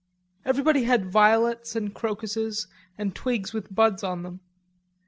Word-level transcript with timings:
Everybody 0.45 0.85
had 0.85 1.11
violets 1.11 1.75
and 1.75 1.93
crocuses 1.93 2.65
and 2.97 3.13
twigs 3.13 3.53
with 3.53 3.75
buds 3.75 4.03
on 4.03 4.23
them. 4.23 4.39